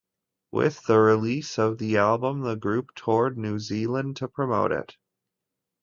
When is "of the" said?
1.59-1.95